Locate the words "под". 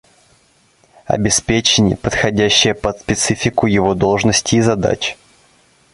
2.73-3.01